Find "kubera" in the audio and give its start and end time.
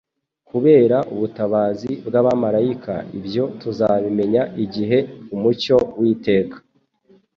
0.49-0.97